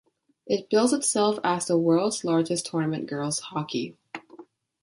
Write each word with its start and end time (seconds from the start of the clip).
It 0.47 0.67
bills 0.67 0.93
itself 0.93 1.37
as 1.43 1.67
The 1.67 1.77
World's 1.77 2.23
Largest 2.23 2.65
Tournament 2.65 3.05
Girls 3.05 3.37
Hockey. 3.39 3.99